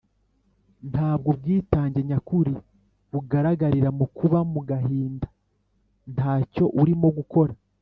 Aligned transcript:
ntabwo 0.91 1.27
ubwitange 1.33 1.99
nyakuri 2.09 2.53
bugaragarira 3.11 3.89
mu 3.97 4.05
kuba 4.17 4.39
mu 4.53 4.59
gahinda 4.69 5.27
ntacyo 6.15 6.65
urimo 6.81 7.07
gukora 7.17 7.53